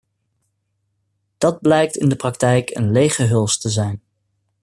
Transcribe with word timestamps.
Dat 1.37 1.61
blijkt 1.61 1.95
in 1.97 2.09
de 2.09 2.15
praktijk 2.15 2.69
een 2.77 2.91
lege 2.91 3.23
huls 3.23 3.57
te 3.57 3.69
zijn. 3.69 4.01